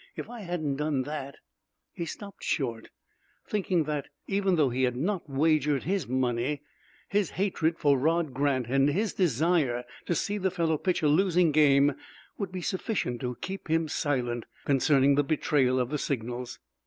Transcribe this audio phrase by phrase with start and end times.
[0.15, 1.35] If I hadn't done that"
[1.93, 2.89] He stopped short,
[3.47, 6.63] thinking that, even though he had not wagered his money,
[7.07, 11.51] his hatred for Rod Grant and his desire to see the fellow pitch a losing
[11.51, 11.93] game
[12.39, 16.57] would be sufficient to keep him silent concerning the betrayal of the signals.